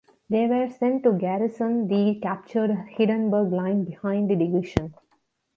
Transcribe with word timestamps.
They 0.31 0.47
were 0.47 0.67
sent 0.67 1.03
to 1.03 1.11
garrison 1.13 1.87
the 1.87 2.19
captured 2.19 2.71
Hindenburg 2.97 3.51
Line 3.53 3.83
behind 3.83 4.31
the 4.31 4.35
division. 4.35 4.95